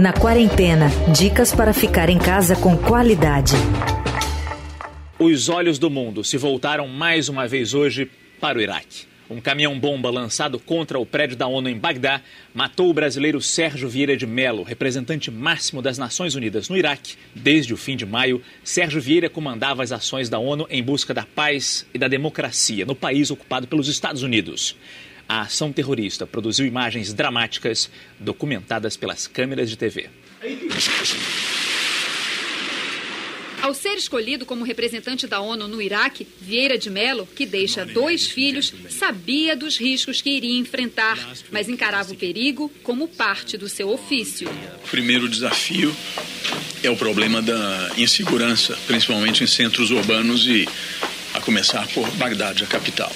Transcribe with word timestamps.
Na 0.00 0.12
quarentena, 0.12 0.88
dicas 1.16 1.54
para 1.54 1.72
ficar 1.72 2.08
em 2.10 2.18
casa 2.18 2.56
com 2.56 2.76
qualidade. 2.76 3.52
Os 5.16 5.48
olhos 5.48 5.78
do 5.78 5.88
mundo 5.88 6.24
se 6.24 6.36
voltaram 6.36 6.88
mais 6.88 7.28
uma 7.28 7.46
vez 7.46 7.72
hoje 7.72 8.10
para 8.40 8.58
o 8.58 8.60
Iraque. 8.60 9.06
Um 9.30 9.40
caminhão-bomba 9.40 10.10
lançado 10.10 10.58
contra 10.58 10.98
o 10.98 11.06
prédio 11.06 11.36
da 11.36 11.46
ONU 11.46 11.68
em 11.68 11.78
Bagdá 11.78 12.20
matou 12.52 12.90
o 12.90 12.92
brasileiro 12.92 13.40
Sérgio 13.40 13.88
Vieira 13.88 14.16
de 14.16 14.26
Mello, 14.26 14.64
representante 14.64 15.30
máximo 15.30 15.80
das 15.80 15.96
Nações 15.96 16.34
Unidas 16.34 16.68
no 16.68 16.76
Iraque. 16.76 17.14
Desde 17.32 17.72
o 17.72 17.76
fim 17.76 17.96
de 17.96 18.04
maio, 18.04 18.42
Sérgio 18.64 19.00
Vieira 19.00 19.30
comandava 19.30 19.84
as 19.84 19.92
ações 19.92 20.28
da 20.28 20.40
ONU 20.40 20.66
em 20.68 20.82
busca 20.82 21.14
da 21.14 21.24
paz 21.24 21.86
e 21.94 21.98
da 21.98 22.08
democracia 22.08 22.84
no 22.84 22.96
país 22.96 23.30
ocupado 23.30 23.68
pelos 23.68 23.86
Estados 23.86 24.24
Unidos. 24.24 24.76
A 25.30 25.42
ação 25.42 25.72
terrorista 25.72 26.26
produziu 26.26 26.66
imagens 26.66 27.12
dramáticas 27.12 27.88
documentadas 28.18 28.96
pelas 28.96 29.28
câmeras 29.28 29.70
de 29.70 29.76
TV. 29.76 30.10
Ao 33.62 33.72
ser 33.72 33.94
escolhido 33.94 34.44
como 34.44 34.64
representante 34.64 35.28
da 35.28 35.40
ONU 35.40 35.68
no 35.68 35.80
Iraque, 35.80 36.26
Vieira 36.40 36.76
de 36.76 36.90
Mello, 36.90 37.28
que 37.28 37.46
deixa 37.46 37.86
dois 37.86 38.26
filhos, 38.26 38.74
sabia 38.88 39.54
dos 39.54 39.78
riscos 39.78 40.20
que 40.20 40.30
iria 40.30 40.58
enfrentar, 40.58 41.16
mas 41.52 41.68
encarava 41.68 42.12
o 42.12 42.16
perigo 42.16 42.68
como 42.82 43.06
parte 43.06 43.56
do 43.56 43.68
seu 43.68 43.88
ofício. 43.88 44.50
O 44.84 44.88
primeiro 44.88 45.28
desafio 45.28 45.94
é 46.82 46.90
o 46.90 46.96
problema 46.96 47.40
da 47.40 47.92
insegurança, 47.96 48.76
principalmente 48.84 49.44
em 49.44 49.46
centros 49.46 49.92
urbanos 49.92 50.44
e 50.48 50.66
a 51.32 51.40
começar 51.40 51.86
por 51.94 52.10
Bagdade, 52.16 52.64
a 52.64 52.66
capital. 52.66 53.12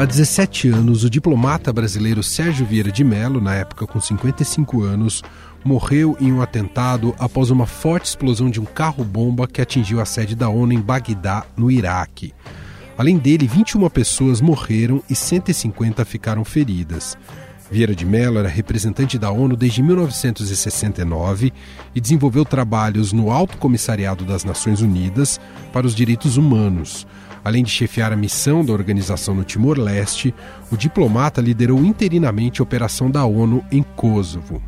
Há 0.00 0.06
17 0.06 0.70
anos, 0.70 1.04
o 1.04 1.10
diplomata 1.10 1.70
brasileiro 1.70 2.22
Sérgio 2.22 2.64
Vieira 2.64 2.90
de 2.90 3.04
Mello, 3.04 3.38
na 3.38 3.54
época 3.54 3.86
com 3.86 4.00
55 4.00 4.82
anos, 4.82 5.22
morreu 5.62 6.16
em 6.18 6.32
um 6.32 6.40
atentado 6.40 7.14
após 7.18 7.50
uma 7.50 7.66
forte 7.66 8.06
explosão 8.06 8.48
de 8.48 8.58
um 8.58 8.64
carro-bomba 8.64 9.46
que 9.46 9.60
atingiu 9.60 10.00
a 10.00 10.06
sede 10.06 10.34
da 10.34 10.48
ONU 10.48 10.72
em 10.72 10.80
Bagdá, 10.80 11.44
no 11.54 11.70
Iraque. 11.70 12.32
Além 12.96 13.18
dele, 13.18 13.46
21 13.46 13.86
pessoas 13.90 14.40
morreram 14.40 15.02
e 15.10 15.14
150 15.14 16.02
ficaram 16.06 16.46
feridas. 16.46 17.18
Vieira 17.70 17.94
de 17.94 18.04
Mello 18.04 18.38
era 18.38 18.48
representante 18.48 19.16
da 19.16 19.30
ONU 19.30 19.56
desde 19.56 19.80
1969 19.80 21.52
e 21.94 22.00
desenvolveu 22.00 22.44
trabalhos 22.44 23.12
no 23.12 23.30
Alto 23.30 23.56
Comissariado 23.58 24.24
das 24.24 24.42
Nações 24.42 24.80
Unidas 24.80 25.40
para 25.72 25.86
os 25.86 25.94
Direitos 25.94 26.36
Humanos. 26.36 27.06
Além 27.44 27.62
de 27.62 27.70
chefiar 27.70 28.12
a 28.12 28.16
missão 28.16 28.64
da 28.64 28.72
organização 28.72 29.34
no 29.34 29.44
Timor-Leste, 29.44 30.34
o 30.70 30.76
diplomata 30.76 31.40
liderou 31.40 31.78
interinamente 31.84 32.60
a 32.60 32.64
operação 32.64 33.08
da 33.08 33.24
ONU 33.24 33.64
em 33.70 33.82
Kosovo. 33.82 34.60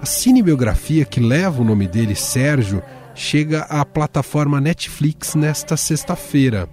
A 0.00 0.04
cinebiografia 0.04 1.04
que 1.04 1.20
leva 1.20 1.62
o 1.62 1.64
nome 1.64 1.88
dele, 1.88 2.14
Sérgio, 2.14 2.82
chega 3.14 3.62
à 3.62 3.84
plataforma 3.84 4.60
Netflix 4.60 5.34
nesta 5.34 5.76
sexta-feira. 5.76 6.68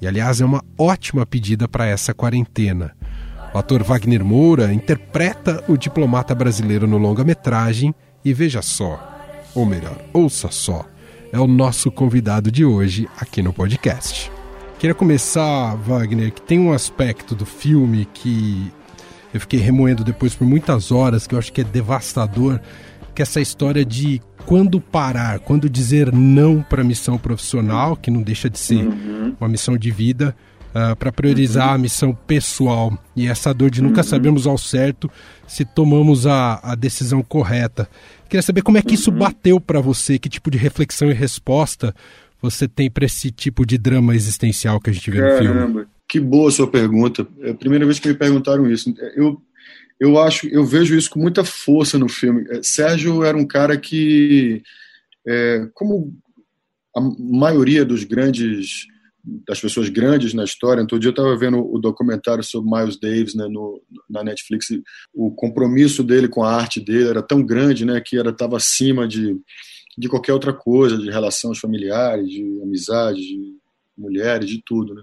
E, 0.00 0.06
aliás, 0.06 0.40
é 0.40 0.44
uma 0.44 0.62
ótima 0.76 1.24
pedida 1.24 1.66
para 1.66 1.86
essa 1.86 2.12
quarentena. 2.12 2.95
O 3.56 3.58
ator 3.58 3.82
Wagner 3.82 4.22
Moura 4.22 4.70
interpreta 4.70 5.64
o 5.66 5.78
diplomata 5.78 6.34
brasileiro 6.34 6.86
no 6.86 6.98
longa-metragem 6.98 7.94
e 8.22 8.34
veja 8.34 8.60
só, 8.60 9.02
ou 9.54 9.64
melhor, 9.64 9.96
ouça 10.12 10.50
só, 10.50 10.84
é 11.32 11.40
o 11.40 11.46
nosso 11.46 11.90
convidado 11.90 12.50
de 12.50 12.66
hoje 12.66 13.08
aqui 13.18 13.40
no 13.40 13.54
podcast. 13.54 14.30
Queria 14.78 14.92
começar, 14.92 15.74
Wagner, 15.76 16.34
que 16.34 16.42
tem 16.42 16.60
um 16.60 16.70
aspecto 16.70 17.34
do 17.34 17.46
filme 17.46 18.06
que 18.12 18.70
eu 19.32 19.40
fiquei 19.40 19.58
remoendo 19.58 20.04
depois 20.04 20.34
por 20.34 20.46
muitas 20.46 20.92
horas, 20.92 21.26
que 21.26 21.34
eu 21.34 21.38
acho 21.38 21.50
que 21.50 21.62
é 21.62 21.64
devastador, 21.64 22.60
que 23.14 23.22
é 23.22 23.24
essa 23.24 23.40
história 23.40 23.86
de 23.86 24.20
quando 24.44 24.82
parar, 24.82 25.38
quando 25.38 25.70
dizer 25.70 26.12
não 26.12 26.60
para 26.60 26.82
a 26.82 26.84
missão 26.84 27.16
profissional, 27.16 27.96
que 27.96 28.10
não 28.10 28.20
deixa 28.20 28.50
de 28.50 28.58
ser 28.58 28.84
uhum. 28.86 29.34
uma 29.40 29.48
missão 29.48 29.78
de 29.78 29.90
vida, 29.90 30.36
uh, 30.76 30.92
ah, 30.92 30.96
para 30.96 31.10
priorizar 31.10 31.68
uhum. 31.68 31.74
a 31.74 31.78
missão 31.78 32.14
pessoal. 32.26 32.96
E 33.16 33.26
essa 33.26 33.54
dor 33.54 33.70
de 33.70 33.82
nunca 33.82 34.02
uhum. 34.02 34.06
sabermos 34.06 34.46
ao 34.46 34.58
certo 34.58 35.10
se 35.48 35.64
tomamos 35.64 36.26
a, 36.26 36.60
a 36.62 36.74
decisão 36.74 37.22
correta. 37.22 37.88
Queria 38.28 38.42
saber 38.42 38.62
como 38.62 38.76
é 38.76 38.82
que 38.82 38.94
isso 38.94 39.10
uhum. 39.10 39.18
bateu 39.18 39.60
para 39.60 39.80
você, 39.80 40.18
que 40.18 40.28
tipo 40.28 40.50
de 40.50 40.58
reflexão 40.58 41.10
e 41.10 41.14
resposta 41.14 41.94
você 42.40 42.68
tem 42.68 42.90
para 42.90 43.06
esse 43.06 43.30
tipo 43.30 43.64
de 43.64 43.78
drama 43.78 44.14
existencial 44.14 44.78
que 44.78 44.90
a 44.90 44.92
gente 44.92 45.10
vê 45.10 45.18
Caramba, 45.18 45.54
no 45.54 45.66
filme? 45.68 45.86
Que 46.08 46.20
boa 46.20 46.50
sua 46.50 46.68
pergunta. 46.68 47.26
É 47.40 47.50
a 47.50 47.54
primeira 47.54 47.86
vez 47.86 47.98
que 47.98 48.08
me 48.08 48.14
perguntaram 48.14 48.70
isso. 48.70 48.94
Eu, 49.16 49.40
eu 49.98 50.20
acho, 50.20 50.46
eu 50.48 50.64
vejo 50.64 50.94
isso 50.94 51.10
com 51.10 51.18
muita 51.18 51.42
força 51.42 51.98
no 51.98 52.08
filme. 52.08 52.44
É, 52.50 52.60
Sérgio 52.62 53.24
era 53.24 53.36
um 53.36 53.46
cara 53.46 53.76
que, 53.76 54.62
é, 55.26 55.66
como 55.72 56.14
a 56.94 57.00
maioria 57.00 57.84
dos 57.84 58.04
grandes 58.04 58.86
das 59.46 59.60
pessoas 59.60 59.88
grandes 59.88 60.32
na 60.34 60.44
história. 60.44 60.86
Todo 60.86 61.00
dia 61.00 61.08
eu 61.08 61.12
estava 61.12 61.36
vendo 61.36 61.58
o 61.58 61.78
documentário 61.78 62.44
sobre 62.44 62.70
Miles 62.70 62.98
Davis 62.98 63.34
né, 63.34 63.46
no, 63.48 63.82
na 64.08 64.22
Netflix. 64.22 64.68
O 65.12 65.30
compromisso 65.32 66.04
dele 66.04 66.28
com 66.28 66.44
a 66.44 66.54
arte 66.54 66.80
dele 66.80 67.08
era 67.08 67.22
tão 67.22 67.44
grande 67.44 67.84
né, 67.84 68.00
que 68.00 68.16
estava 68.16 68.56
acima 68.56 69.08
de 69.08 69.36
de 69.96 70.08
qualquer 70.08 70.32
outra 70.32 70.52
coisa, 70.52 70.98
de 70.98 71.10
relações 71.10 71.58
familiares, 71.58 72.28
de 72.28 72.60
amizade, 72.62 73.20
de 73.20 73.56
mulheres, 73.96 74.48
de 74.48 74.62
tudo, 74.64 74.94
né? 74.94 75.02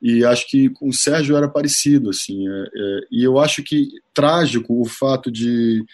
E 0.00 0.24
acho 0.24 0.48
que 0.48 0.70
com 0.70 0.88
o 0.88 0.92
Sérgio 0.92 1.36
era 1.36 1.48
parecido, 1.48 2.10
assim. 2.10 2.48
É, 2.48 2.52
é, 2.52 3.00
e 3.10 3.24
eu 3.24 3.38
acho 3.38 3.62
que 3.62 3.88
trágico 4.14 4.80
o 4.80 4.86
fato 4.86 5.30
de, 5.30 5.84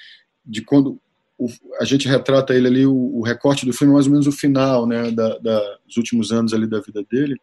de 0.44 0.62
quando 0.62 1.00
o, 1.44 1.48
a 1.80 1.84
gente 1.84 2.08
retrata 2.08 2.54
ele 2.54 2.66
ali, 2.66 2.86
o, 2.86 2.94
o, 2.94 3.22
recorte 3.22 3.66
do 3.66 3.72
filme, 3.72 3.92
mais 3.92 4.06
ou 4.06 4.12
menos 4.12 4.26
o 4.26 4.32
final, 4.32 4.86
né, 4.86 5.10
da, 5.10 5.38
da, 5.38 5.60
dos 5.86 5.96
últimos 5.96 6.30
anos 6.30 6.52
ali 6.52 6.66
da 6.66 6.80
vida 6.80 7.04
dele. 7.10 7.36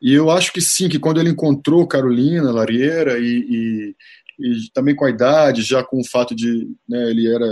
E 0.00 0.12
eu 0.12 0.30
acho 0.30 0.52
que 0.52 0.60
sim, 0.60 0.88
que 0.88 0.98
quando 0.98 1.20
ele 1.20 1.30
encontrou 1.30 1.86
Carolina 1.86 2.50
Larieira 2.50 3.18
e, 3.18 3.24
e, 3.24 3.96
e 4.40 4.70
também 4.74 4.96
com 4.96 5.04
a 5.04 5.10
idade, 5.10 5.62
já 5.62 5.84
com 5.84 6.00
o 6.00 6.04
fato 6.04 6.34
de, 6.34 6.68
né, 6.88 7.10
ele 7.10 7.32
era 7.32 7.46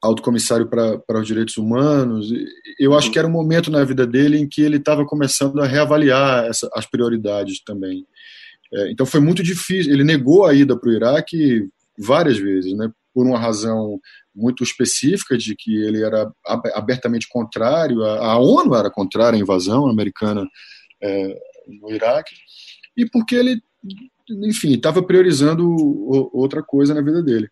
alto 0.00 0.22
comissário 0.22 0.68
para 0.68 1.20
os 1.20 1.26
direitos 1.26 1.56
humanos. 1.56 2.30
Eu 2.78 2.96
acho 2.96 3.10
que 3.10 3.18
era 3.18 3.28
um 3.28 3.32
momento 3.32 3.70
na 3.70 3.84
vida 3.84 4.06
dele 4.06 4.38
em 4.38 4.48
que 4.48 4.62
ele 4.62 4.76
estava 4.76 5.04
começando 5.04 5.60
a 5.60 5.66
reavaliar 5.66 6.46
essa, 6.46 6.70
as 6.74 6.86
prioridades 6.86 7.62
também. 7.62 8.06
É, 8.72 8.90
então 8.90 9.04
foi 9.04 9.20
muito 9.20 9.42
difícil. 9.42 9.92
Ele 9.92 10.04
negou 10.04 10.46
a 10.46 10.54
ida 10.54 10.78
para 10.78 10.88
o 10.88 10.92
Iraque 10.92 11.68
várias 11.98 12.38
vezes, 12.38 12.72
né, 12.74 12.90
por 13.16 13.26
uma 13.26 13.38
razão 13.38 13.98
muito 14.34 14.62
específica 14.62 15.38
de 15.38 15.56
que 15.56 15.74
ele 15.74 16.04
era 16.04 16.30
abertamente 16.74 17.26
contrário, 17.26 18.04
a, 18.04 18.32
a 18.32 18.38
ONU 18.38 18.74
era 18.74 18.90
contrária 18.90 19.38
à 19.38 19.40
invasão 19.40 19.88
americana 19.88 20.46
é, 21.02 21.34
no 21.80 21.90
Iraque, 21.90 22.34
e 22.94 23.08
porque 23.08 23.34
ele, 23.34 23.62
enfim, 24.28 24.74
estava 24.74 25.02
priorizando 25.02 25.66
outra 26.30 26.62
coisa 26.62 26.92
na 26.92 27.00
vida 27.00 27.22
dele. 27.22 27.48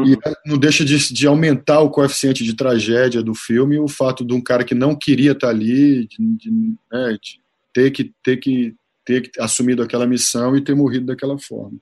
E 0.00 0.12
uhum. 0.12 0.18
não 0.44 0.58
deixa 0.58 0.84
de, 0.84 1.10
de, 1.10 1.26
aumentar 1.26 1.80
o 1.80 1.88
coeficiente 1.88 2.44
de 2.44 2.54
tragédia 2.54 3.22
do 3.22 3.34
filme 3.34 3.78
o 3.78 3.88
fato 3.88 4.26
de 4.26 4.34
um 4.34 4.42
cara 4.42 4.62
que 4.62 4.74
não 4.74 4.94
queria 4.94 5.32
estar 5.32 5.48
ali, 5.48 6.06
de, 6.06 6.36
de, 6.36 6.50
né, 6.92 7.16
de 7.18 7.40
ter, 7.72 7.90
que, 7.92 8.12
ter, 8.22 8.36
que, 8.36 8.74
ter 9.06 9.30
assumido 9.38 9.82
aquela 9.82 10.06
missão 10.06 10.54
e 10.54 10.60
ter 10.60 10.76
morrido 10.76 11.06
daquela 11.06 11.38
forma. 11.38 11.78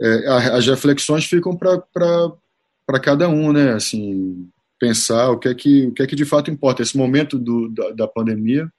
É, 0.00 0.28
as 0.28 0.66
reflexões 0.66 1.24
ficam 1.24 1.56
para 1.56 3.00
cada 3.02 3.28
um, 3.28 3.52
né? 3.52 3.72
Assim, 3.72 4.48
pensar 4.78 5.30
o 5.30 5.38
que 5.38 5.48
é 5.48 5.54
que, 5.54 5.86
o 5.86 5.92
que, 5.92 6.02
é 6.02 6.06
que 6.06 6.16
de 6.16 6.24
fato 6.24 6.50
importa. 6.50 6.82
Esse 6.82 6.96
momento 6.96 7.38
do, 7.38 7.68
da, 7.68 7.90
da 7.90 8.08
pandemia, 8.08 8.70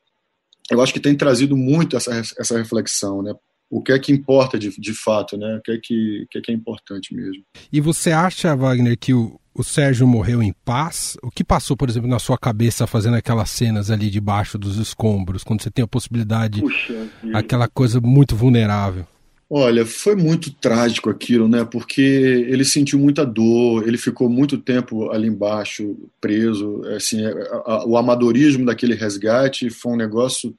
eu 0.71 0.81
acho 0.81 0.94
que 0.94 1.00
tem 1.00 1.15
trazido 1.15 1.56
muito 1.56 1.95
essa, 1.95 2.12
essa 2.38 2.57
reflexão, 2.57 3.21
né? 3.21 3.33
o 3.71 3.81
que 3.81 3.94
é 3.94 3.97
que 3.97 4.12
importa 4.12 4.59
de, 4.59 4.69
de 4.77 4.94
fato, 4.94 5.38
né? 5.38 5.56
O 5.56 5.62
que 5.62 5.71
é 5.71 5.79
que, 5.81 6.23
o 6.23 6.27
que 6.27 6.38
é 6.38 6.41
que 6.41 6.51
é 6.51 6.53
importante 6.53 7.15
mesmo. 7.15 7.41
E 7.71 7.79
você 7.79 8.12
acha, 8.12 8.53
Wagner, 8.53 8.97
que 9.00 9.13
o, 9.13 9.39
o 9.56 9.63
Sérgio 9.63 10.06
morreu 10.06 10.44
em 10.44 10.53
paz? 10.65 11.17
O 11.24 11.31
que 11.31 11.41
passou, 11.41 11.77
por 11.77 11.89
exemplo, 11.89 12.09
na 12.09 12.19
sua 12.19 12.38
cabeça 12.38 12.85
fazendo 12.85 13.15
aquelas 13.15 13.50
cenas 13.50 13.89
ali 13.89 14.09
debaixo 14.09 14.57
dos 14.57 14.77
escombros, 14.77 15.45
quando 15.45 15.63
você 15.63 15.71
tem 15.71 15.83
a 15.83 15.88
possibilidade, 15.88 16.59
Puxa, 16.59 17.07
aquela 17.33 17.69
coisa 17.69 18.01
muito 18.01 18.35
vulnerável? 18.35 19.07
Olha, 19.53 19.86
foi 19.86 20.15
muito 20.15 20.50
trágico 20.50 21.09
aquilo, 21.09 21.45
né? 21.45 21.65
Porque 21.65 22.01
ele 22.01 22.63
sentiu 22.63 22.98
muita 22.98 23.25
dor, 23.25 23.86
ele 23.86 23.98
ficou 23.98 24.30
muito 24.30 24.57
tempo 24.57 25.12
ali 25.12 25.27
embaixo, 25.27 25.98
preso. 26.21 26.81
Assim, 26.95 27.21
a, 27.25 27.31
a, 27.65 27.86
o 27.86 27.98
amadorismo 27.98 28.65
daquele 28.65 28.95
resgate 28.95 29.69
foi 29.69 29.92
um 29.92 29.98
negócio 29.98 30.56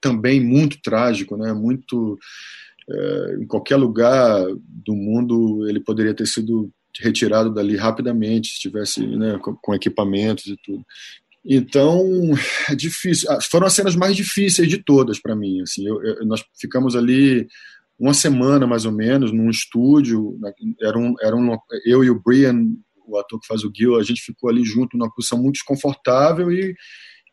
também 0.00 0.40
muito 0.40 0.82
trágico, 0.82 1.36
né? 1.36 1.52
Muito 1.52 2.18
é, 2.90 3.36
em 3.40 3.46
qualquer 3.46 3.76
lugar 3.76 4.44
do 4.66 4.96
mundo 4.96 5.68
ele 5.68 5.78
poderia 5.78 6.12
ter 6.12 6.26
sido 6.26 6.68
retirado 7.00 7.54
dali 7.54 7.76
rapidamente, 7.76 8.48
se 8.48 8.58
tivesse 8.58 9.06
né, 9.06 9.38
com, 9.40 9.54
com 9.54 9.74
equipamentos 9.76 10.46
e 10.46 10.56
tudo. 10.56 10.84
Então, 11.44 12.02
é 12.68 12.74
difícil. 12.74 13.30
Ah, 13.30 13.40
foram 13.40 13.68
as 13.68 13.74
cenas 13.74 13.94
mais 13.94 14.16
difíceis 14.16 14.68
de 14.68 14.78
todas 14.78 15.20
para 15.20 15.36
mim. 15.36 15.60
Assim, 15.60 15.86
eu, 15.86 16.02
eu, 16.02 16.26
nós 16.26 16.44
ficamos 16.58 16.96
ali 16.96 17.46
uma 17.98 18.14
semana 18.14 18.66
mais 18.66 18.84
ou 18.84 18.92
menos 18.92 19.32
num 19.32 19.50
estúdio. 19.50 20.38
Era 20.80 20.98
um, 20.98 21.14
era 21.20 21.36
um, 21.36 21.56
eu 21.84 22.02
e 22.04 22.10
o 22.10 22.20
Brian, 22.20 22.66
o 23.06 23.18
ator 23.18 23.40
que 23.40 23.46
faz 23.46 23.64
o 23.64 23.72
Gil, 23.74 23.96
a 23.96 24.02
gente 24.02 24.22
ficou 24.22 24.50
ali 24.50 24.64
junto 24.64 24.96
numa 24.96 25.12
posição 25.12 25.40
muito 25.40 25.54
desconfortável 25.54 26.50
e, 26.50 26.74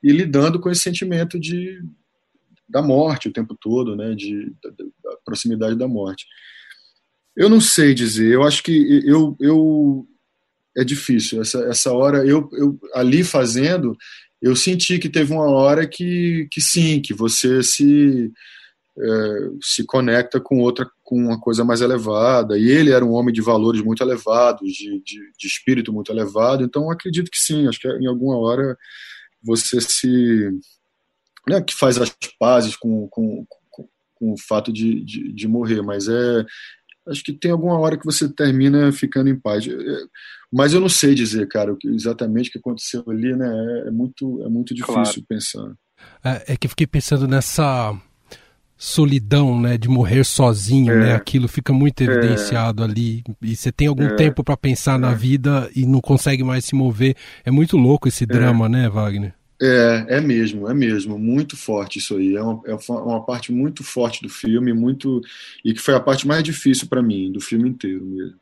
e 0.03 0.11
lidando 0.11 0.59
com 0.59 0.69
esse 0.69 0.81
sentimento 0.81 1.39
de 1.39 1.81
da 2.67 2.81
morte 2.81 3.27
o 3.27 3.33
tempo 3.33 3.53
todo, 3.59 3.97
né, 3.97 4.15
de 4.15 4.49
da, 4.63 4.69
da 4.69 5.17
proximidade 5.25 5.75
da 5.75 5.89
morte. 5.89 6.25
Eu 7.35 7.49
não 7.49 7.59
sei 7.59 7.93
dizer. 7.93 8.31
Eu 8.31 8.43
acho 8.43 8.63
que 8.63 9.01
eu, 9.05 9.35
eu 9.39 10.07
é 10.75 10.83
difícil. 10.83 11.41
Essa, 11.41 11.59
essa 11.65 11.91
hora, 11.91 12.25
eu, 12.25 12.49
eu 12.53 12.79
ali 12.93 13.23
fazendo, 13.23 13.95
eu 14.41 14.55
senti 14.55 14.99
que 14.99 15.09
teve 15.09 15.33
uma 15.33 15.49
hora 15.49 15.87
que, 15.87 16.47
que 16.51 16.61
sim, 16.61 17.01
que 17.01 17.13
você 17.13 17.61
se 17.61 18.31
é, 18.97 19.49
se 19.61 19.85
conecta 19.85 20.39
com 20.39 20.59
outra, 20.59 20.89
com 21.03 21.15
uma 21.15 21.39
coisa 21.39 21.63
mais 21.63 21.81
elevada. 21.81 22.57
E 22.57 22.69
ele 22.69 22.91
era 22.91 23.05
um 23.05 23.11
homem 23.11 23.33
de 23.33 23.41
valores 23.41 23.81
muito 23.81 24.03
elevados, 24.03 24.71
de, 24.71 25.01
de, 25.03 25.19
de 25.37 25.47
espírito 25.47 25.93
muito 25.93 26.11
elevado. 26.11 26.63
Então, 26.63 26.89
acredito 26.89 27.31
que 27.31 27.39
sim. 27.39 27.67
Acho 27.67 27.79
que 27.79 27.87
em 27.87 28.07
alguma 28.07 28.37
hora 28.37 28.77
você 29.43 29.79
se 29.81 30.49
né, 31.47 31.61
que 31.61 31.73
faz 31.73 31.97
as 31.97 32.15
pazes 32.39 32.75
com, 32.75 33.07
com, 33.07 33.45
com, 33.69 33.87
com 34.15 34.33
o 34.33 34.37
fato 34.37 34.71
de, 34.71 35.03
de, 35.03 35.33
de 35.33 35.47
morrer, 35.47 35.81
mas 35.81 36.07
é 36.07 36.45
acho 37.07 37.23
que 37.23 37.33
tem 37.33 37.51
alguma 37.51 37.79
hora 37.79 37.97
que 37.97 38.05
você 38.05 38.29
termina 38.29 38.91
ficando 38.91 39.29
em 39.29 39.39
paz. 39.39 39.65
Mas 40.51 40.73
eu 40.73 40.79
não 40.79 40.89
sei 40.89 41.15
dizer, 41.15 41.47
cara, 41.47 41.75
exatamente 41.85 42.49
o 42.49 42.51
que 42.53 42.59
aconteceu 42.59 43.03
ali, 43.07 43.35
né? 43.35 43.47
É, 43.47 43.87
é 43.87 43.91
muito, 43.91 44.43
é 44.43 44.49
muito 44.49 44.73
difícil 44.73 44.93
claro. 44.93 45.25
pensar. 45.27 45.73
É, 46.23 46.53
é, 46.53 46.57
que 46.57 46.67
eu 46.67 46.69
fiquei 46.69 46.87
pensando 46.87 47.27
nessa 47.27 47.99
solidão, 48.83 49.61
né, 49.61 49.77
de 49.77 49.87
morrer 49.87 50.23
sozinho, 50.23 50.95
né? 50.95 51.01
é. 51.01 51.05
né? 51.09 51.13
Aquilo 51.13 51.47
fica 51.47 51.71
muito 51.71 52.01
é. 52.01 52.05
evidenciado 52.07 52.81
é. 52.81 52.85
ali. 52.87 53.23
E 53.39 53.55
você 53.55 53.71
tem 53.71 53.87
algum 53.87 54.05
é. 54.05 54.15
tempo 54.15 54.43
para 54.43 54.57
pensar 54.57 54.97
na 54.97 55.13
vida 55.13 55.69
e 55.75 55.85
não 55.85 56.01
consegue 56.01 56.43
mais 56.43 56.65
se 56.65 56.73
mover. 56.73 57.15
É 57.45 57.51
muito 57.51 57.77
louco 57.77 58.07
esse 58.07 58.25
drama, 58.25 58.67
né, 58.67 58.89
Wagner? 58.89 59.35
É, 59.61 60.05
é 60.17 60.21
mesmo, 60.21 60.67
é 60.67 60.73
mesmo, 60.73 61.19
muito 61.19 61.55
forte 61.55 61.99
isso 61.99 62.17
aí. 62.17 62.35
É 62.35 62.41
uma, 62.41 62.59
é 62.65 62.75
uma 62.89 63.23
parte 63.23 63.51
muito 63.51 63.83
forte 63.83 64.23
do 64.23 64.29
filme, 64.29 64.73
muito 64.73 65.21
e 65.63 65.75
que 65.75 65.79
foi 65.79 65.93
a 65.93 65.99
parte 65.99 66.27
mais 66.27 66.41
difícil 66.41 66.87
para 66.87 67.03
mim 67.03 67.31
do 67.31 67.39
filme 67.39 67.69
inteiro 67.69 68.03
mesmo. 68.03 68.39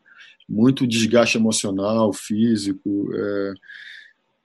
Muito 0.47 0.87
desgaste 0.87 1.37
emocional, 1.37 2.13
físico. 2.13 3.09
É, 3.13 3.53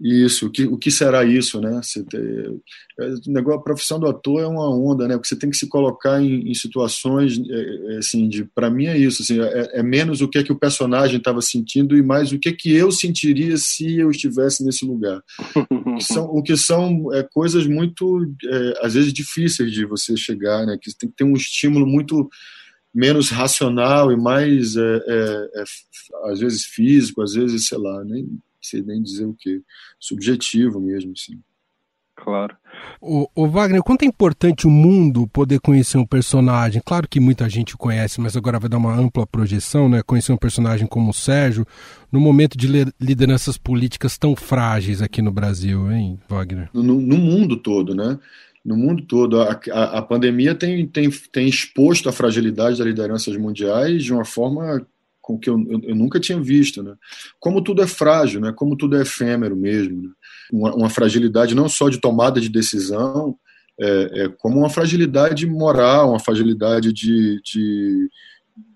isso, 0.05 0.49
o 0.49 0.51
que, 0.51 0.67
o 0.67 0.77
que 0.77 0.91
será 0.91 1.25
isso, 1.25 1.59
né? 1.63 1.81
Você 1.83 2.05
ter, 2.05 2.55
é, 3.01 3.15
negócio, 3.27 3.59
a 3.59 3.65
profissão 3.65 3.99
do 3.99 4.07
ator 4.07 4.43
é 4.43 4.47
uma 4.47 4.69
onda, 4.69 5.09
né? 5.09 5.15
Porque 5.15 5.29
você 5.29 5.37
tem 5.37 5.49
que 5.49 5.57
se 5.57 5.67
colocar 5.67 6.21
em, 6.21 6.51
em 6.51 6.53
situações, 6.53 7.41
é, 7.49 7.95
é 7.95 7.97
assim, 7.97 8.29
de 8.29 8.45
para 8.45 8.69
mim 8.69 8.85
é 8.85 8.99
isso, 8.99 9.23
assim, 9.23 9.41
é, 9.41 9.79
é, 9.79 9.83
menos 9.83 10.21
o 10.21 10.29
que 10.29 10.37
é 10.37 10.43
que 10.43 10.53
o 10.53 10.59
personagem 10.59 11.17
estava 11.17 11.41
sentindo 11.41 11.97
e 11.97 12.03
mais 12.03 12.33
o 12.33 12.39
que 12.39 12.51
é 12.51 12.53
que 12.53 12.71
eu 12.71 12.93
sentiria 12.93 13.57
se 13.57 13.99
eu 13.99 14.11
estivesse 14.11 14.63
nesse 14.63 14.85
lugar. 14.85 15.23
o 15.71 15.97
que 15.97 16.05
são, 16.05 16.25
o 16.27 16.43
que 16.43 16.57
são 16.59 17.15
é, 17.15 17.23
coisas 17.23 17.67
muito, 17.67 18.31
é, 18.45 18.81
às 18.83 18.93
vezes 18.93 19.11
difíceis 19.11 19.73
de 19.73 19.87
você 19.87 20.19
chegar, 20.19 20.67
né? 20.67 20.77
Que 20.79 20.95
tem 20.95 21.09
que 21.09 21.17
ter 21.17 21.25
um 21.25 21.35
estímulo 21.35 21.87
muito 21.87 22.29
menos 22.95 23.31
racional 23.31 24.13
e 24.13 24.17
mais, 24.17 24.77
às 26.27 26.39
vezes 26.39 26.65
físico, 26.65 27.23
às 27.23 27.33
vezes, 27.33 27.67
sei 27.67 27.79
lá, 27.79 28.05
nem 28.05 28.29
sei 28.67 28.83
nem 28.83 29.03
dizer 29.03 29.27
o 29.27 29.35
que, 29.35 29.63
subjetivo 29.99 30.81
mesmo, 30.81 31.13
assim. 31.13 31.41
Claro. 32.17 32.57
O, 33.01 33.29
o, 33.35 33.49
Wagner, 33.49 33.83
quanto 33.83 34.03
é 34.03 34.07
importante 34.07 34.67
o 34.67 34.71
mundo 34.71 35.27
poder 35.27 35.61
conhecer 35.61 35.99
um 35.99 36.07
personagem? 36.07 36.81
Claro 36.85 37.09
que 37.09 37.19
muita 37.19 37.49
gente 37.49 37.77
conhece, 37.77 38.21
mas 38.21 38.37
agora 38.37 38.59
vai 38.59 38.69
dar 38.69 38.77
uma 38.77 38.95
ampla 38.95 39.27
projeção, 39.27 39.89
né? 39.89 40.01
Conhecer 40.03 40.33
um 40.33 40.37
personagem 40.37 40.87
como 40.87 41.11
o 41.11 41.15
Sérgio, 41.15 41.67
no 42.11 42.21
momento 42.21 42.57
de 42.57 42.69
lideranças 43.01 43.59
políticas 43.59 44.17
tão 44.17 44.37
frágeis 44.37 45.03
aqui 45.03 45.21
no 45.21 45.33
Brasil, 45.33 45.91
hein, 45.91 46.19
Wagner? 46.29 46.71
No, 46.73 46.83
no 46.83 47.19
mundo 47.19 47.57
todo, 47.57 47.95
né? 47.95 48.19
No 48.65 48.77
mundo 48.77 49.03
todo. 49.03 49.43
A, 49.43 49.61
a, 49.73 49.99
a 49.99 50.03
pandemia 50.03 50.55
tem, 50.55 50.87
tem, 50.87 51.11
tem 51.11 51.49
exposto 51.49 52.09
a 52.09 52.13
fragilidade 52.13 52.79
das 52.79 52.87
lideranças 52.87 53.37
mundiais 53.37 54.05
de 54.05 54.13
uma 54.13 54.25
forma 54.25 54.87
com 55.25 55.39
que 55.39 55.49
eu, 55.49 55.59
eu, 55.71 55.81
eu, 55.85 55.97
nunca 55.97 56.21
tinha 56.21 56.39
visto, 56.39 56.83
né? 56.83 56.95
Como 57.41 57.63
tudo 57.63 57.83
é 57.83 57.87
frágil, 57.87 58.43
né? 58.43 58.53
Como 58.55 58.77
tudo 58.77 58.99
é 58.99 59.01
efêmero 59.01 59.57
mesmo, 59.57 60.03
né? 60.03 60.11
uma, 60.53 60.75
uma, 60.75 60.91
fragilidade 60.91 61.55
não 61.55 61.67
só 61.67 61.89
de 61.89 61.99
tomada 61.99 62.39
de 62.39 62.51
decisão, 62.51 63.35
é, 63.81 64.11
é, 64.13 64.29
como 64.29 64.59
uma 64.59 64.69
fragilidade 64.69 65.47
moral, 65.47 66.11
uma 66.11 66.21
fragilidade 66.21 66.93
de, 66.93 67.41
de, 67.43 68.11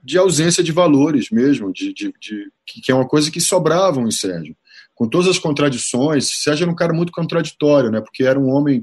de 0.03 0.17
ausência 0.17 0.65
de 0.65 0.73
valores 0.73 1.29
mesmo, 1.31 1.71
de, 1.71 1.93
de, 1.93 2.15
de, 2.19 2.51
que 2.65 2.91
é 2.91 2.95
uma 2.95 3.07
coisa 3.07 3.31
que 3.31 3.43
sobravam 3.43 4.09
em 4.09 4.11
Sérgio. 4.11 4.57
Com 4.95 5.07
todas 5.07 5.29
as 5.29 5.39
contradições, 5.39 6.43
Sérgio 6.43 6.65
era 6.65 6.73
um 6.73 6.75
cara 6.75 6.95
muito 6.95 7.13
contraditório, 7.13 7.91
né? 7.91 8.01
Porque 8.01 8.25
era 8.25 8.41
um 8.41 8.49
homem 8.49 8.83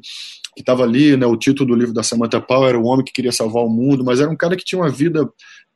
que 0.55 0.61
estava 0.61 0.83
ali, 0.83 1.17
né? 1.17 1.25
O 1.25 1.35
título 1.35 1.69
do 1.69 1.75
livro 1.75 1.95
da 1.95 2.03
Samantha 2.03 2.39
Powell 2.39 2.69
era 2.69 2.79
o 2.79 2.85
homem 2.85 3.03
que 3.03 3.11
queria 3.11 3.31
salvar 3.31 3.63
o 3.63 3.69
mundo, 3.69 4.05
mas 4.05 4.21
era 4.21 4.29
um 4.29 4.37
cara 4.37 4.55
que 4.55 4.63
tinha 4.63 4.79
uma 4.79 4.89
vida 4.89 5.27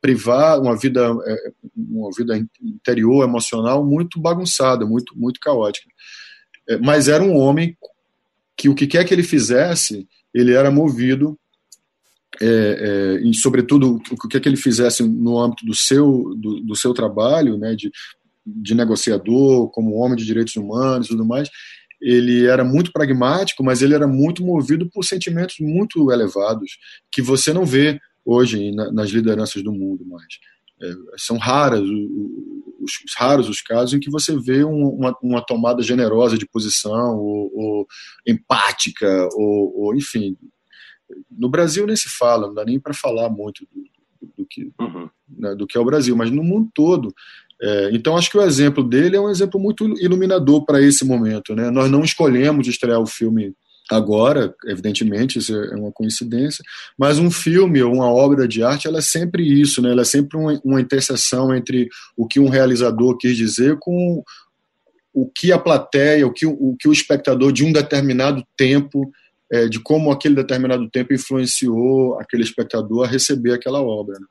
privada, 0.02 0.62
uma 0.62 0.78
vida, 0.78 1.02
é, 1.26 1.52
uma 1.76 2.10
vida 2.16 2.38
interior, 2.62 3.24
emocional 3.24 3.86
muito 3.86 4.20
bagunçada, 4.20 4.86
muito, 4.86 5.18
muito 5.18 5.40
caótica. 5.40 5.90
É, 6.70 6.78
mas 6.78 7.08
era 7.08 7.24
um 7.24 7.36
homem 7.36 7.78
que 8.56 8.70
o 8.70 8.76
que 8.76 8.88
quer 8.88 9.06
que 9.06 9.14
ele 9.14 9.24
fizesse, 9.24 10.08
ele 10.34 10.54
era 10.54 10.70
movido, 10.70 11.38
é, 12.42 12.46
é, 12.46 13.28
e 13.28 13.34
sobretudo 13.34 14.02
o 14.12 14.18
que 14.18 14.28
quer 14.28 14.40
que 14.40 14.48
ele 14.48 14.58
fizesse 14.58 15.04
no 15.04 15.40
âmbito 15.40 15.66
do 15.66 15.74
seu, 15.74 16.36
do, 16.38 16.62
do 16.62 16.76
seu 16.76 16.94
trabalho, 16.94 17.58
né, 17.58 17.76
de, 17.76 17.92
de 18.46 18.76
negociador, 18.76 19.70
como 19.70 19.96
homem 19.96 20.18
de 20.18 20.26
direitos 20.26 20.56
humanos 20.56 21.08
e 21.08 21.10
tudo 21.10 21.26
mais, 21.26 21.50
ele 22.02 22.46
era 22.46 22.64
muito 22.64 22.92
pragmático, 22.92 23.64
mas 23.64 23.82
ele 23.82 23.94
era 23.94 24.08
muito 24.08 24.44
movido 24.44 24.90
por 24.90 25.04
sentimentos 25.04 25.58
muito 25.60 26.12
elevados 26.12 26.78
que 27.12 27.22
você 27.22 27.52
não 27.52 27.66
vê 27.66 28.00
hoje 28.26 28.72
nas 28.72 29.10
lideranças 29.10 29.64
do 29.64 29.72
mundo 29.72 30.06
mais. 30.06 30.40
É, 30.82 30.94
são 31.18 31.38
raras 31.38 31.82
os, 31.82 33.02
os, 33.06 33.14
raros 33.18 33.50
os 33.50 33.62
casos 33.62 33.94
em 33.94 34.00
que 34.00 34.10
você 34.10 34.38
vê 34.38 34.64
um, 34.64 34.88
uma, 34.88 35.14
uma, 35.22 35.46
tomada 35.46 35.84
generosa 35.84 36.38
de 36.38 36.48
posição 36.48 37.18
ou, 37.18 37.52
ou 37.54 37.88
empática 38.26 39.28
ou, 39.34 39.74
ou, 39.78 39.96
enfim 39.96 40.38
no 41.30 41.50
Brasil 41.50 41.86
nem 41.86 41.98
se 41.98 42.08
fala 42.08 42.48
não 42.48 42.54
dá 42.54 42.64
nem 42.64 42.80
para 42.80 42.94
falar 42.94 43.30
muito 43.30 43.68
do, 43.70 43.82
do, 43.82 44.34
do 44.38 44.46
que 44.50 44.72
uhum. 44.80 45.10
né, 45.28 45.54
do 45.54 45.68
que 45.68 45.78
é 45.78 45.82
o 45.82 45.86
Brasil 45.86 46.16
mas 46.16 46.32
no 46.32 46.44
mundo 46.46 46.70
todo 46.74 47.14
é, 47.62 47.90
então 47.92 48.16
acho 48.16 48.32
que 48.32 48.38
o 48.38 48.42
exemplo 48.42 48.82
dele 48.82 49.18
é 49.18 49.20
um 49.20 49.30
exemplo 49.30 49.60
muito 49.60 49.86
iluminador 50.00 50.64
para 50.64 50.82
esse 50.82 51.04
momento 51.04 51.54
né 51.54 51.70
nós 51.70 51.92
não 51.92 52.06
escolhemos 52.06 52.68
estrear 52.68 53.02
o 53.02 53.06
filme 53.06 53.54
agora, 53.90 54.54
evidentemente, 54.66 55.40
isso 55.40 55.56
é 55.56 55.76
uma 55.76 55.92
coincidência, 55.92 56.64
mas 56.98 57.18
um 57.18 57.32
filme 57.32 57.82
ou 57.82 57.94
uma 57.94 58.12
obra 58.12 58.48
de 58.48 58.64
arte, 58.64 58.88
ela 58.88 59.00
é 59.00 59.02
sempre 59.02 59.44
isso, 59.44 59.82
né? 59.82 59.92
ela 59.92 60.02
é 60.02 60.06
sempre 60.06 60.38
uma, 60.38 60.60
uma 60.64 60.82
interseção 60.82 61.56
entre 61.56 61.90
o 62.16 62.28
que 62.28 62.40
um 62.40 62.50
realizador 62.50 63.18
quis 63.18 63.36
dizer 63.36 63.78
com 63.80 64.24
o 65.14 65.30
que 65.30 65.52
a 65.52 65.58
plateia, 65.58 66.26
o 66.26 66.32
que 66.32 66.46
o, 66.46 66.76
que 66.80 66.88
o 66.88 66.94
espectador 66.94 67.52
de 67.52 67.66
um 67.66 67.72
determinado 67.72 68.46
tempo, 68.56 69.12
é, 69.52 69.68
de 69.68 69.80
como 69.80 70.12
aquele 70.12 70.36
determinado 70.36 70.88
tempo 70.90 71.14
influenciou 71.14 72.20
aquele 72.20 72.44
espectador 72.44 73.06
a 73.06 73.10
receber 73.10 73.54
aquela 73.54 73.82
obra. 73.82 74.20
Né? 74.20 74.26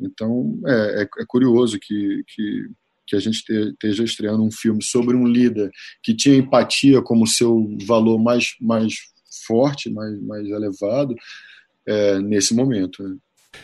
Então, 0.00 0.60
é, 0.66 1.02
é, 1.02 1.08
é 1.22 1.24
curioso 1.26 1.78
que, 1.80 2.24
que 2.26 2.66
que 3.12 3.16
a 3.16 3.20
gente 3.20 3.44
esteja 3.44 4.04
estreando 4.04 4.42
um 4.42 4.50
filme 4.50 4.82
sobre 4.82 5.14
um 5.14 5.26
líder 5.26 5.70
que 6.02 6.16
tinha 6.16 6.34
empatia 6.34 7.02
como 7.02 7.26
seu 7.26 7.76
valor 7.86 8.18
mais, 8.18 8.54
mais 8.58 8.94
forte, 9.46 9.90
mais, 9.90 10.18
mais 10.22 10.48
elevado, 10.48 11.14
é, 11.86 12.18
nesse 12.20 12.54
momento. 12.54 13.02
Né? 13.02 13.16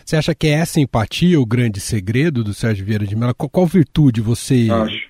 Você 0.04 0.16
acha 0.16 0.34
que 0.34 0.48
é 0.48 0.50
essa 0.50 0.80
empatia 0.80 1.40
o 1.40 1.46
grande 1.46 1.80
segredo 1.80 2.44
do 2.44 2.52
Sérgio 2.52 2.84
Vieira 2.84 3.06
de 3.06 3.16
Mello? 3.16 3.34
Qual, 3.34 3.48
qual 3.48 3.66
virtude 3.66 4.20
você 4.20 4.68
acho, 4.70 5.08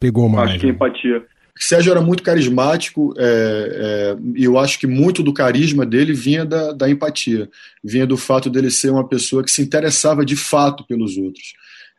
pegou 0.00 0.26
mais? 0.26 0.52
Acho 0.52 0.60
que 0.60 0.66
é 0.66 0.70
empatia. 0.70 1.22
Sérgio 1.58 1.90
era 1.90 2.00
muito 2.00 2.22
carismático 2.22 3.14
é, 3.18 3.24
é, 3.24 4.16
e 4.34 4.44
eu 4.44 4.58
acho 4.58 4.78
que 4.78 4.86
muito 4.86 5.22
do 5.22 5.34
carisma 5.34 5.84
dele 5.84 6.14
vinha 6.14 6.44
da, 6.46 6.72
da 6.72 6.88
empatia, 6.88 7.48
vinha 7.84 8.06
do 8.06 8.16
fato 8.16 8.48
dele 8.48 8.70
ser 8.70 8.90
uma 8.90 9.06
pessoa 9.06 9.42
que 9.42 9.50
se 9.50 9.62
interessava 9.62 10.24
de 10.24 10.36
fato 10.36 10.86
pelos 10.86 11.16
outros. 11.18 11.54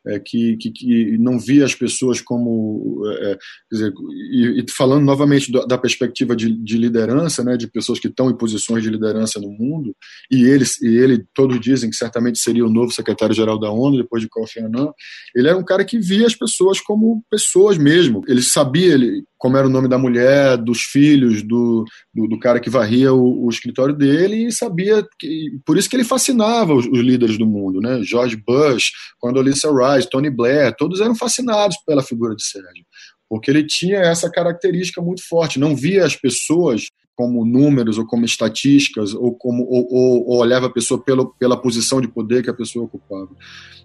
É, 0.07 0.19
que, 0.19 0.57
que, 0.57 0.71
que, 0.71 1.17
não 1.17 1.39
via 1.39 1.65
as 1.65 1.75
pessoas 1.75 2.21
como. 2.21 3.01
É, 3.05 3.31
é 3.31 3.37
dizer, 3.71 3.93
e, 4.31 4.63
e, 4.63 4.71
falando 4.71 5.03
novamente 5.03 5.51
da, 5.51 5.65
da 5.65 5.77
perspectiva 5.77 6.35
de, 6.35 6.51
de, 6.51 6.77
liderança, 6.77 7.43
né, 7.43 7.57
de 7.57 7.67
pessoas 7.67 7.99
que 7.99 8.07
estão 8.07 8.29
em 8.29 8.37
posições 8.37 8.83
de 8.83 8.89
liderança 8.89 9.39
no 9.39 9.49
mundo, 9.49 9.95
e, 10.31 10.43
eles, 10.45 10.81
e 10.81 10.97
ele, 10.97 11.25
todos 11.33 11.59
dizem 11.59 11.89
que 11.89 11.95
certamente 11.95 12.39
seria 12.39 12.65
o 12.65 12.69
novo 12.69 12.91
secretário-geral 12.91 13.59
da 13.59 13.71
ONU, 13.71 13.97
depois 13.97 14.21
de 14.21 14.29
Kofi 14.29 14.59
Annan, 14.59 14.91
ele 15.35 15.47
era 15.47 15.57
um 15.57 15.63
cara 15.63 15.83
que 15.83 15.99
via 15.99 16.27
as 16.27 16.35
pessoas 16.35 16.79
como 16.79 17.23
pessoas 17.29 17.77
mesmo. 17.77 18.23
Ele 18.27 18.41
sabia 18.41 18.93
ele, 18.93 19.23
como 19.37 19.55
era 19.57 19.67
o 19.67 19.69
nome 19.69 19.87
da 19.87 19.97
mulher, 19.97 20.57
dos 20.57 20.81
filhos, 20.81 21.43
do, 21.43 21.85
do, 22.13 22.27
do 22.27 22.39
cara 22.39 22.59
que 22.59 22.69
varria 22.69 23.13
o, 23.13 23.45
o, 23.45 23.49
escritório 23.49 23.93
dele, 23.93 24.47
e 24.47 24.51
sabia 24.51 25.05
que. 25.19 25.59
Por 25.65 25.77
isso 25.77 25.89
que 25.89 25.95
ele 25.95 26.03
fascinava 26.03 26.73
os, 26.73 26.85
os 26.87 26.99
líderes 26.99 27.37
do 27.37 27.45
mundo, 27.45 27.79
né? 27.79 28.01
George 28.03 28.35
Bush, 28.35 28.91
Condoleezza 29.19 29.69
Rice, 29.71 30.09
Tony 30.09 30.29
Blair, 30.29 30.75
todos 30.75 30.99
eram 30.99 31.15
fascinados 31.15 31.77
pela 31.85 32.01
figura 32.01 32.35
de 32.35 32.43
Sérgio, 32.43 32.85
porque 33.29 33.51
ele 33.51 33.63
tinha 33.63 33.99
essa 33.99 34.29
característica 34.31 35.01
muito 35.01 35.27
forte, 35.27 35.59
não 35.59 35.75
via 35.75 36.05
as 36.05 36.15
pessoas 36.15 36.87
como 37.15 37.43
números 37.43 37.97
ou 37.97 38.05
como 38.05 38.25
estatísticas 38.25 39.13
ou 39.15 39.33
como 39.33 39.63
ou, 39.63 39.87
ou, 39.89 40.29
ou 40.29 40.37
olhava 40.37 40.67
a 40.67 40.71
pessoa 40.71 41.03
pelo, 41.03 41.33
pela 41.39 41.59
posição 41.59 41.99
de 41.99 42.07
poder 42.07 42.43
que 42.43 42.49
a 42.49 42.53
pessoa 42.53 42.85
ocupava. 42.85 43.29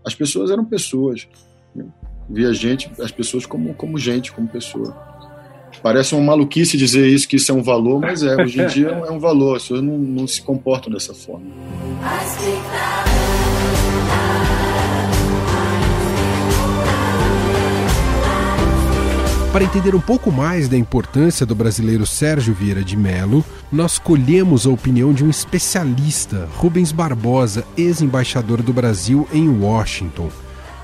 As 0.04 0.14
pessoas 0.14 0.50
eram 0.50 0.64
pessoas. 0.64 1.26
Né? 1.74 1.86
Via 2.28 2.52
gente, 2.52 2.90
as 3.00 3.10
pessoas 3.10 3.46
como, 3.46 3.74
como 3.74 3.98
gente, 3.98 4.30
como 4.32 4.48
pessoa. 4.48 4.94
Parece 5.82 6.14
uma 6.14 6.22
maluquice 6.22 6.76
dizer 6.76 7.06
isso, 7.08 7.26
que 7.26 7.36
isso 7.36 7.50
é 7.50 7.54
um 7.54 7.62
valor, 7.62 8.00
mas 8.00 8.22
é, 8.22 8.36
hoje 8.40 8.60
em 8.60 8.66
dia 8.68 8.88
é 8.88 9.10
um 9.10 9.18
valor, 9.18 9.56
as 9.56 9.62
pessoas 9.62 9.82
não, 9.82 9.98
não 9.98 10.26
se 10.28 10.40
comportam 10.40 10.92
dessa 10.92 11.12
forma. 11.12 11.46
Para 19.52 19.64
entender 19.64 19.94
um 19.94 20.00
pouco 20.00 20.32
mais 20.32 20.66
da 20.66 20.78
importância 20.78 21.44
do 21.44 21.54
brasileiro 21.54 22.06
Sérgio 22.06 22.54
Vieira 22.54 22.82
de 22.82 22.96
Mello, 22.96 23.44
nós 23.70 23.98
colhemos 23.98 24.66
a 24.66 24.70
opinião 24.70 25.12
de 25.12 25.22
um 25.22 25.28
especialista, 25.28 26.48
Rubens 26.56 26.90
Barbosa, 26.90 27.62
ex-embaixador 27.76 28.62
do 28.62 28.72
Brasil 28.72 29.28
em 29.30 29.48
Washington. 29.48 30.30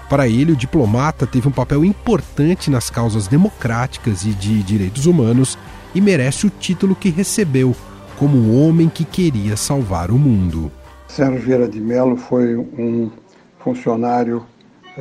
Para 0.09 0.27
ele, 0.27 0.53
o 0.53 0.57
diplomata 0.57 1.27
teve 1.27 1.49
um 1.49 1.53
papel 1.53 1.85
importante 1.85 2.71
nas 2.71 2.89
causas 2.89 3.27
democráticas 3.27 4.25
e 4.25 4.31
de 4.31 4.63
direitos 4.63 5.07
humanos 5.07 5.59
e 5.95 6.01
merece 6.01 6.47
o 6.47 6.51
título 6.51 6.95
que 6.95 7.11
recebeu, 7.11 7.75
como 8.19 8.37
o 8.39 8.67
homem 8.67 8.89
que 8.89 9.05
queria 9.05 9.57
salvar 9.57 10.11
o 10.11 10.19
mundo. 10.19 10.73
Sérgio 11.09 11.41
Vieira 11.41 11.69
de 11.69 11.81
Mello 11.81 12.17
foi 12.17 12.57
um 12.57 13.11
funcionário 13.59 14.45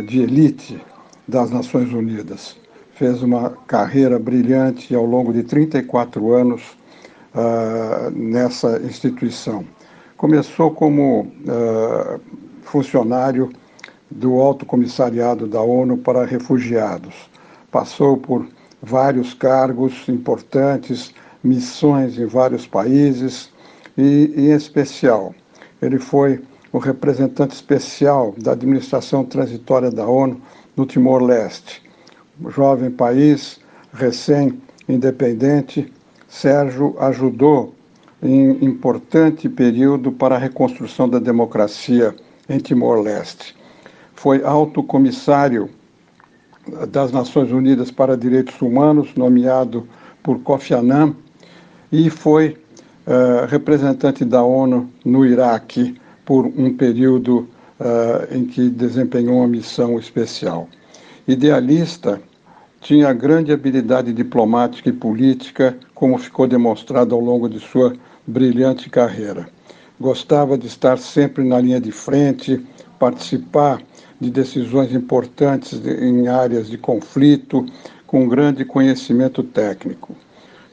de 0.07 0.19
elite 0.21 0.79
das 1.27 1.49
Nações 1.51 1.91
Unidas 1.93 2.55
fez 2.97 3.21
uma 3.21 3.51
carreira 3.67 4.17
brilhante 4.17 4.95
ao 4.95 5.05
longo 5.05 5.31
de 5.31 5.43
34 5.43 6.33
anos 6.33 6.63
uh, 7.33 8.09
nessa 8.11 8.81
instituição. 8.83 9.63
Começou 10.17 10.71
como 10.71 11.21
uh, 11.21 12.19
funcionário 12.63 13.49
do 14.09 14.39
Alto 14.39 14.65
Comissariado 14.65 15.47
da 15.47 15.61
ONU 15.61 15.97
para 15.97 16.25
Refugiados. 16.25 17.29
Passou 17.71 18.17
por 18.17 18.47
vários 18.81 19.33
cargos 19.33 20.07
importantes, 20.07 21.13
missões 21.43 22.17
em 22.17 22.25
vários 22.25 22.65
países 22.65 23.51
e, 23.97 24.33
em 24.35 24.51
especial, 24.51 25.33
ele 25.81 25.99
foi 25.99 26.41
o 26.71 26.77
representante 26.77 27.55
especial 27.55 28.33
da 28.37 28.51
administração 28.51 29.23
transitória 29.23 29.91
da 29.91 30.07
ONU 30.07 30.39
no 30.75 30.85
Timor-Leste 30.85 31.87
jovem 32.45 32.91
país 32.91 33.59
recém-independente, 33.93 35.91
Sérgio 36.27 36.95
ajudou 36.99 37.73
em 38.21 38.63
importante 38.65 39.47
período 39.47 40.11
para 40.11 40.35
a 40.35 40.39
reconstrução 40.39 41.07
da 41.07 41.19
democracia 41.19 42.15
em 42.49 42.59
Timor-Leste. 42.59 43.55
Foi 44.17 44.43
alto 44.43 44.81
comissário 44.81 45.69
das 46.89 47.11
Nações 47.11 47.51
Unidas 47.51 47.91
para 47.91 48.17
Direitos 48.17 48.59
Humanos, 48.59 49.13
nomeado 49.15 49.87
por 50.23 50.39
Kofi 50.39 50.73
Annan, 50.73 51.15
e 51.91 52.09
foi 52.09 52.57
uh, 53.05 53.45
representante 53.47 54.25
da 54.25 54.41
ONU 54.41 54.89
no 55.05 55.23
Iraque 55.23 55.95
por 56.25 56.47
um 56.47 56.75
período 56.75 57.47
uh, 57.79 58.35
em 58.35 58.45
que 58.45 58.69
desempenhou 58.69 59.37
uma 59.37 59.47
missão 59.47 59.99
especial. 59.99 60.67
Idealista, 61.27 62.19
tinha 62.81 63.13
grande 63.13 63.51
habilidade 63.51 64.11
diplomática 64.11 64.89
e 64.89 64.93
política, 64.93 65.77
como 65.93 66.17
ficou 66.17 66.47
demonstrado 66.47 67.13
ao 67.13 67.21
longo 67.21 67.47
de 67.47 67.59
sua 67.59 67.93
brilhante 68.25 68.89
carreira. 68.89 69.47
Gostava 70.01 70.57
de 70.57 70.65
estar 70.65 70.97
sempre 70.97 71.43
na 71.43 71.59
linha 71.59 71.79
de 71.79 71.91
frente, 71.91 72.65
participar 72.97 73.79
de 74.19 74.29
decisões 74.29 74.93
importantes 74.93 75.79
em 75.85 76.27
áreas 76.27 76.67
de 76.67 76.77
conflito, 76.77 77.65
com 78.05 78.27
grande 78.27 78.65
conhecimento 78.65 79.43
técnico. 79.43 80.15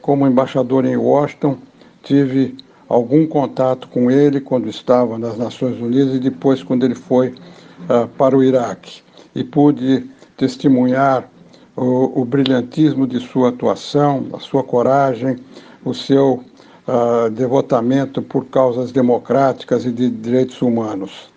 Como 0.01 0.25
embaixador 0.25 0.85
em 0.85 0.95
Washington, 0.95 1.57
tive 2.01 2.55
algum 2.87 3.27
contato 3.27 3.87
com 3.89 4.09
ele 4.09 4.39
quando 4.39 4.69
estava 4.69 5.17
nas 5.17 5.37
Nações 5.37 5.79
Unidas 5.79 6.15
e 6.15 6.19
depois 6.19 6.63
quando 6.63 6.85
ele 6.85 6.95
foi 6.95 7.29
uh, 7.29 8.07
para 8.17 8.37
o 8.37 8.43
Iraque. 8.43 9.01
E 9.35 9.43
pude 9.43 10.09
testemunhar 10.37 11.29
o, 11.75 12.21
o 12.21 12.25
brilhantismo 12.25 13.05
de 13.05 13.19
sua 13.19 13.49
atuação, 13.49 14.27
a 14.33 14.39
sua 14.39 14.63
coragem, 14.63 15.37
o 15.83 15.93
seu 15.93 16.43
uh, 16.87 17.29
devotamento 17.29 18.21
por 18.21 18.45
causas 18.45 18.91
democráticas 18.91 19.85
e 19.85 19.91
de 19.91 20.09
direitos 20.09 20.61
humanos. 20.61 21.29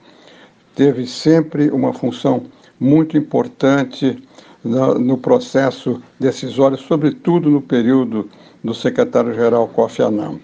Teve 0.78 1.08
sempre 1.08 1.70
uma 1.70 1.92
função 1.92 2.44
muito 2.78 3.18
importante 3.18 4.16
no, 4.62 5.18
processo 5.18 6.00
decisório, 6.20 6.78
sobretudo 6.78 7.50
no 7.50 7.60
período 7.60 8.30
do 8.62 8.72
secretário-geral 8.72 9.66
Kofi 9.66 10.02
Annan. 10.02 10.38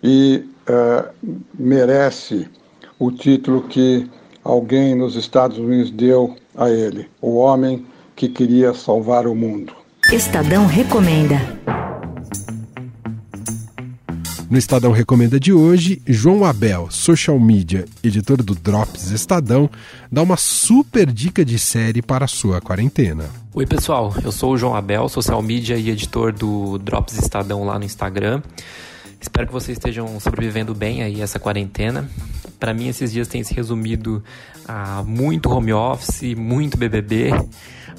E 0.00 0.44
uh, 0.68 1.34
merece 1.58 2.48
o 2.96 3.10
título 3.10 3.62
que 3.62 4.08
alguém 4.44 4.94
nos 4.94 5.16
Estados 5.16 5.58
Unidos 5.58 5.90
deu 5.90 6.36
a 6.56 6.70
ele, 6.70 7.08
o 7.20 7.34
homem 7.34 7.84
que 8.14 8.28
queria 8.28 8.72
salvar 8.72 9.26
o 9.26 9.34
mundo. 9.34 9.72
Estadão 10.12 10.64
Recomenda. 10.64 11.40
No 14.50 14.58
Estadão 14.58 14.92
Recomenda 14.92 15.40
de 15.40 15.52
hoje, 15.52 16.02
João 16.06 16.44
Abel, 16.44 16.88
social 16.90 17.40
media, 17.40 17.86
editor 18.02 18.42
do 18.42 18.54
Drops 18.54 19.10
Estadão, 19.10 19.70
dá 20.12 20.22
uma 20.22 20.36
super 20.36 21.10
dica 21.10 21.44
de 21.44 21.58
série 21.58 22.02
para 22.02 22.26
a 22.26 22.28
sua 22.28 22.60
quarentena. 22.60 23.24
Oi, 23.54 23.66
pessoal, 23.66 24.14
eu 24.22 24.30
sou 24.30 24.52
o 24.52 24.56
João 24.56 24.76
Abel, 24.76 25.08
social 25.08 25.40
media 25.40 25.76
e 25.76 25.88
editor 25.88 26.32
do 26.32 26.78
Drops 26.78 27.18
Estadão 27.18 27.64
lá 27.64 27.78
no 27.78 27.84
Instagram. 27.84 28.42
Espero 29.24 29.46
que 29.46 29.52
vocês 29.54 29.78
estejam 29.78 30.20
sobrevivendo 30.20 30.74
bem 30.74 31.02
aí 31.02 31.22
essa 31.22 31.38
quarentena. 31.38 32.06
Para 32.60 32.74
mim, 32.74 32.88
esses 32.88 33.10
dias 33.10 33.26
têm 33.26 33.42
se 33.42 33.54
resumido 33.54 34.22
a 34.68 35.02
muito 35.02 35.48
home 35.48 35.72
office, 35.72 36.34
muito 36.36 36.76
BBB 36.76 37.30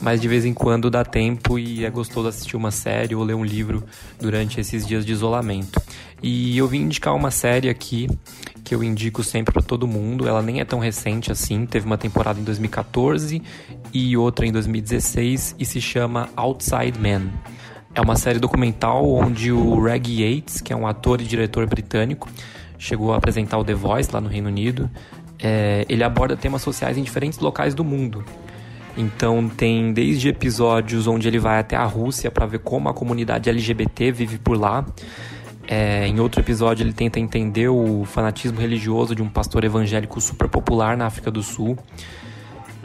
mas 0.02 0.22
de 0.22 0.28
vez 0.28 0.46
em 0.46 0.54
quando 0.54 0.90
dá 0.90 1.04
tempo 1.04 1.58
e 1.58 1.86
é 1.86 1.90
gostoso 1.90 2.28
assistir 2.28 2.56
uma 2.56 2.72
série 2.72 3.16
ou 3.16 3.24
ler 3.24 3.34
um 3.34 3.44
livro 3.44 3.84
durante 4.20 4.60
esses 4.60 4.86
dias 4.86 5.06
de 5.06 5.12
isolamento. 5.12 5.82
E 6.22 6.58
eu 6.58 6.68
vim 6.68 6.82
indicar 6.82 7.16
uma 7.16 7.32
série 7.32 7.70
aqui 7.70 8.10
que 8.64 8.74
eu 8.74 8.84
indico 8.84 9.24
sempre 9.24 9.54
para 9.54 9.62
todo 9.62 9.88
mundo. 9.88 10.28
Ela 10.28 10.42
nem 10.42 10.60
é 10.60 10.66
tão 10.66 10.80
recente 10.80 11.32
assim, 11.32 11.66
teve 11.66 11.86
uma 11.86 11.98
temporada 11.98 12.40
em 12.40 12.44
2014 12.44 13.42
e 13.94 14.18
outra 14.18 14.46
em 14.46 14.52
2016 14.52 15.56
e 15.58 15.66
se 15.66 15.80
chama 15.80 16.30
Outside 16.36 17.00
Man. 17.00 17.32
É 17.96 18.02
uma 18.02 18.18
série 18.18 18.40
documental 18.40 19.10
onde 19.10 19.54
o 19.54 19.82
Reg 19.82 20.22
Yates, 20.22 20.60
que 20.60 20.74
é 20.74 20.76
um 20.76 20.86
ator 20.86 21.22
e 21.22 21.24
diretor 21.24 21.66
britânico, 21.66 22.30
chegou 22.78 23.14
a 23.14 23.18
apresentar 23.18 23.58
o 23.58 23.64
The 23.64 23.74
Voice 23.74 24.10
lá 24.12 24.20
no 24.20 24.28
Reino 24.28 24.50
Unido. 24.50 24.90
É, 25.40 25.86
ele 25.88 26.04
aborda 26.04 26.36
temas 26.36 26.62
sociais 26.62 26.98
em 26.98 27.04
diferentes 27.04 27.40
locais 27.40 27.74
do 27.74 27.86
mundo. 27.86 28.26
Então 28.98 29.48
tem 29.48 29.94
desde 29.94 30.28
episódios 30.28 31.08
onde 31.08 31.26
ele 31.26 31.40
vai 31.40 31.58
até 31.58 31.78
a 31.78 31.86
Rússia 31.86 32.30
para 32.30 32.46
ver 32.46 32.60
como 32.60 32.90
a 32.90 32.94
comunidade 32.94 33.50
LGBT 33.50 34.12
vive 34.12 34.40
por 34.40 34.60
lá. 34.60 34.86
É, 35.66 36.06
em 36.06 36.20
outro 36.20 36.42
episódio 36.42 36.84
ele 36.84 36.94
tenta 36.94 37.18
entender 37.18 37.70
o 37.70 38.04
fanatismo 38.04 38.60
religioso 38.60 39.16
de 39.16 39.22
um 39.24 39.30
pastor 39.30 39.64
evangélico 39.64 40.20
super 40.20 40.50
popular 40.50 40.98
na 40.98 41.06
África 41.06 41.32
do 41.32 41.42
Sul. 41.42 41.78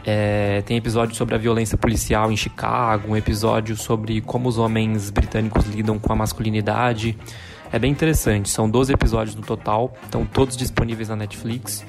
É, 0.05 0.63
tem 0.63 0.77
episódio 0.77 1.15
sobre 1.15 1.35
a 1.35 1.39
violência 1.39 1.77
policial 1.77 2.33
em 2.33 2.37
Chicago, 2.37 3.13
um 3.13 3.17
episódio 3.17 3.77
sobre 3.77 4.21
como 4.21 4.49
os 4.49 4.59
homens 4.59 5.11
britânicos 5.11 5.67
lidam 5.67 5.99
com 5.99 6.13
a 6.13 6.17
masculinidade. 6.17 7.17
É 7.73 7.79
bem 7.79 7.93
interessante, 7.93 8.49
são 8.49 8.69
12 8.69 8.93
episódios 8.93 9.37
no 9.37 9.43
total, 9.43 9.95
estão 10.03 10.25
todos 10.25 10.57
disponíveis 10.57 11.09
na 11.09 11.17
Netflix. 11.17 11.85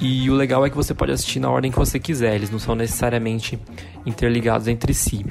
E 0.00 0.30
o 0.30 0.34
legal 0.34 0.64
é 0.64 0.70
que 0.70 0.76
você 0.76 0.94
pode 0.94 1.10
assistir 1.10 1.40
na 1.40 1.50
ordem 1.50 1.72
que 1.72 1.78
você 1.78 1.98
quiser, 1.98 2.34
eles 2.34 2.50
não 2.50 2.58
são 2.58 2.74
necessariamente 2.74 3.58
interligados 4.06 4.68
entre 4.68 4.94
si. 4.94 5.26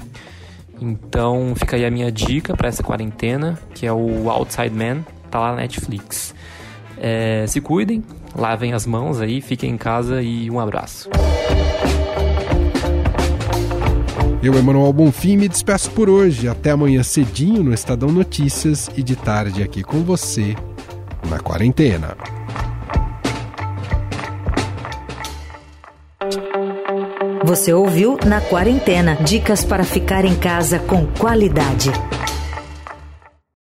Então 0.81 1.53
fica 1.55 1.77
aí 1.77 1.85
a 1.85 1.91
minha 1.91 2.11
dica 2.11 2.55
para 2.55 2.67
essa 2.67 2.83
quarentena, 2.83 3.57
que 3.73 3.85
é 3.85 3.93
o 3.93 4.29
Outside 4.29 4.69
Man, 4.69 5.05
tá 5.31 5.39
lá 5.39 5.51
na 5.51 5.57
Netflix. 5.57 6.35
É, 6.97 7.45
se 7.47 7.61
cuidem, 7.61 8.03
lavem 8.35 8.73
as 8.73 8.85
mãos 8.85 9.21
aí, 9.21 9.39
fiquem 9.39 9.71
em 9.71 9.77
casa 9.77 10.21
e 10.21 10.51
um 10.51 10.59
abraço. 10.59 11.09
Eu, 14.41 14.53
Emanuel 14.53 14.93
Bonfim, 14.93 15.35
me 15.35 15.47
despeço 15.47 15.89
por 15.91 16.09
hoje. 16.09 16.47
Até 16.47 16.71
amanhã 16.71 17.01
cedinho 17.01 17.63
no 17.63 17.73
Estadão 17.73 18.11
Notícias 18.11 18.89
e 18.95 19.01
de 19.01 19.15
tarde 19.15 19.63
aqui 19.63 19.81
com 19.83 20.03
você 20.03 20.55
na 21.27 21.39
quarentena. 21.39 22.15
Você 27.43 27.73
ouviu 27.73 28.17
Na 28.25 28.41
Quarentena 28.41 29.15
dicas 29.15 29.63
para 29.63 29.85
ficar 29.85 30.25
em 30.25 30.35
casa 30.35 30.79
com 30.79 31.07
qualidade. 31.07 31.91